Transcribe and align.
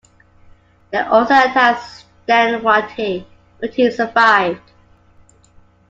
They 0.89 0.97
also 0.97 1.31
attacked 1.35 2.05
Stand 2.23 2.63
Watie, 2.63 3.23
but 3.59 3.71
he 3.75 3.91
survived. 3.91 4.71